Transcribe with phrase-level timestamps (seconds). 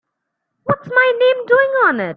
[0.63, 2.09] What's my name doing on it?